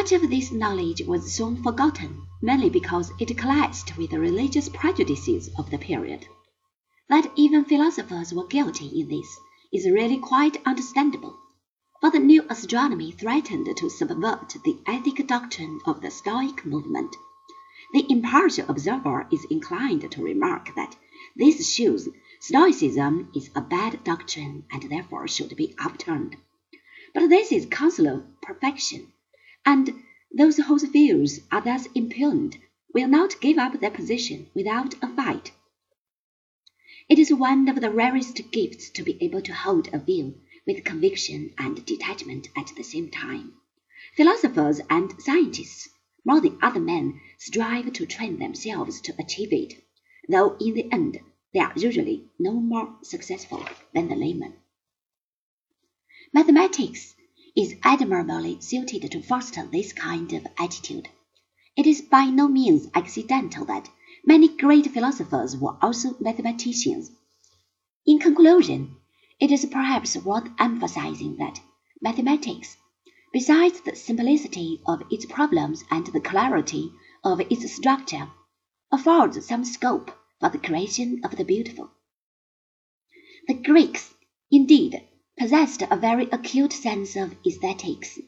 [0.00, 5.50] Much of this knowledge was soon forgotten, mainly because it clashed with the religious prejudices
[5.58, 6.26] of the period.
[7.10, 9.28] That even philosophers were guilty in this
[9.70, 11.36] is really quite understandable,
[12.00, 17.14] for the new astronomy threatened to subvert the ethic doctrine of the Stoic movement.
[17.92, 20.96] The impartial observer is inclined to remark that
[21.36, 22.08] this shows
[22.40, 26.36] Stoicism is a bad doctrine and therefore should be upturned.
[27.12, 29.12] But this is consular perfection,
[29.64, 30.02] and
[30.32, 32.58] those whose views are thus impugned
[32.94, 35.52] will not give up their position without a fight.
[37.08, 40.84] It is one of the rarest gifts to be able to hold a view with
[40.84, 43.54] conviction and detachment at the same time.
[44.16, 45.88] Philosophers and scientists,
[46.24, 49.74] more than other men, strive to train themselves to achieve it,
[50.28, 51.18] though in the end
[51.52, 54.54] they are usually no more successful than the layman.
[56.32, 57.16] Mathematics
[57.56, 61.08] is admirably suited to foster this kind of attitude.
[61.76, 63.88] It is by no means accidental that
[64.24, 67.10] many great philosophers were also mathematicians.
[68.06, 68.96] In conclusion,
[69.40, 71.60] it is perhaps worth emphasizing that
[72.00, 72.76] mathematics,
[73.32, 76.92] besides the simplicity of its problems and the clarity
[77.24, 78.30] of its structure,
[78.92, 81.90] affords some scope for the creation of the beautiful.
[83.48, 84.14] The Greeks,
[84.50, 85.02] indeed,
[85.40, 88.18] possessed a very acute sense of aesthetics,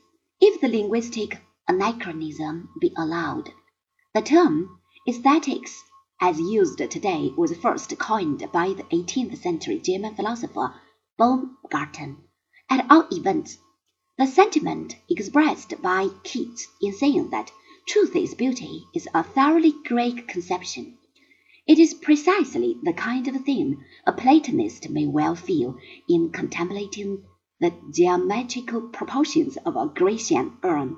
[0.40, 3.50] if the linguistic anachronism be allowed.
[4.14, 5.78] The term aesthetics,
[6.22, 10.74] as used today, was first coined by the 18th century German philosopher
[11.18, 12.16] Baumgarten.
[12.70, 13.58] At all events,
[14.16, 17.52] the sentiment expressed by Keats in saying that
[17.86, 20.96] truth is beauty is a thoroughly Greek conception.
[21.64, 27.24] It is precisely the kind of thing a Platonist may well feel in contemplating
[27.60, 30.96] the geometrical proportions of a Grecian urn.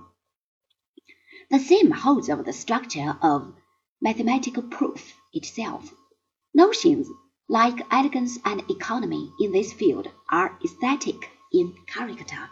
[1.51, 3.53] The same holds of the structure of
[4.01, 5.93] mathematical proof itself.
[6.55, 7.09] Notions
[7.47, 12.49] like elegance and economy in this field are aesthetic in character.